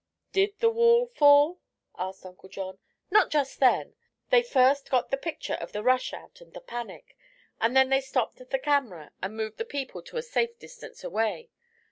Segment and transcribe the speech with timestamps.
[0.31, 1.59] "Did the wall fall?"
[1.95, 2.79] asked Uncle John.
[3.11, 3.93] "Not just then.
[4.31, 7.15] They first got the picture of the rush out and the panic,
[7.59, 11.51] and then they stopped the camera and moved the people to a safe distance away.